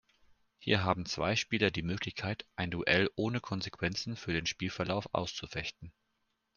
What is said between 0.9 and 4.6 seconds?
zwei Spieler die Möglichkeit ein Duell ohne Konsequenzen für den